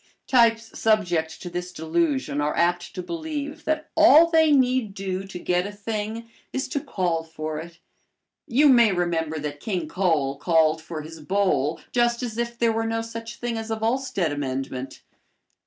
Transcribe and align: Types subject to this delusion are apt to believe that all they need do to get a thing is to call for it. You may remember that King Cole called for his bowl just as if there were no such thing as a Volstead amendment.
Types 0.25 0.79
subject 0.79 1.39
to 1.43 1.47
this 1.47 1.71
delusion 1.71 2.41
are 2.41 2.57
apt 2.57 2.95
to 2.95 3.03
believe 3.03 3.65
that 3.65 3.91
all 3.95 4.25
they 4.31 4.51
need 4.51 4.95
do 4.95 5.27
to 5.27 5.37
get 5.37 5.67
a 5.67 5.71
thing 5.71 6.27
is 6.51 6.67
to 6.67 6.79
call 6.79 7.23
for 7.23 7.59
it. 7.59 7.77
You 8.47 8.67
may 8.67 8.91
remember 8.93 9.37
that 9.37 9.59
King 9.59 9.87
Cole 9.87 10.39
called 10.39 10.81
for 10.81 11.03
his 11.03 11.19
bowl 11.19 11.79
just 11.91 12.23
as 12.23 12.39
if 12.39 12.57
there 12.57 12.71
were 12.73 12.87
no 12.87 13.03
such 13.03 13.35
thing 13.35 13.59
as 13.59 13.69
a 13.69 13.75
Volstead 13.75 14.31
amendment. 14.31 15.03